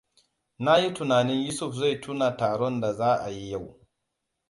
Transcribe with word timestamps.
Na 0.63 0.73
yi 0.81 0.89
tunanin 0.95 1.45
Yusuf 1.47 1.73
zai 1.75 1.95
tuna 2.01 2.37
taron 2.37 2.81
da 2.81 2.93
za 2.93 3.15
a 3.25 3.29
yi 3.29 3.49
yau. 3.51 3.81